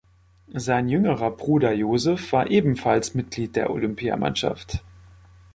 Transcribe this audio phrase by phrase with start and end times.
[0.55, 4.79] Sein jüngerer Bruder Joseph war ebenfalls Mitglied der Olympia-Mannschaft.